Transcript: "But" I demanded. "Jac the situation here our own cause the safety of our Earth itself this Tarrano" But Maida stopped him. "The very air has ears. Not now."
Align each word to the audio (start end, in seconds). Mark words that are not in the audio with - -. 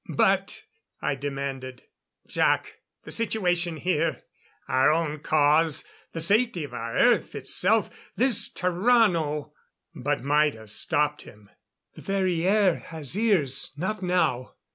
"But" 0.09 0.63
I 1.03 1.13
demanded. 1.13 1.83
"Jac 2.25 2.79
the 3.03 3.11
situation 3.11 3.77
here 3.77 4.23
our 4.67 4.91
own 4.91 5.19
cause 5.19 5.83
the 6.13 6.19
safety 6.21 6.63
of 6.63 6.73
our 6.73 6.97
Earth 6.97 7.35
itself 7.35 7.91
this 8.15 8.49
Tarrano" 8.51 9.51
But 9.95 10.23
Maida 10.23 10.67
stopped 10.67 11.21
him. 11.21 11.51
"The 11.93 12.01
very 12.01 12.47
air 12.47 12.77
has 12.77 13.15
ears. 13.15 13.73
Not 13.77 14.01
now." 14.01 14.55